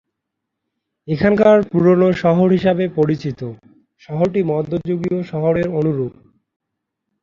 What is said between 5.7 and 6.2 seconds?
অনুরুপ।